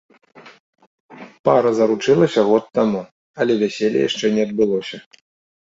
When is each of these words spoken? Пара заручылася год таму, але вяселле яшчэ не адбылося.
Пара 1.49 1.71
заручылася 1.79 2.41
год 2.49 2.63
таму, 2.79 3.01
але 3.41 3.53
вяселле 3.61 3.99
яшчэ 4.09 4.25
не 4.39 4.49
адбылося. 4.49 4.97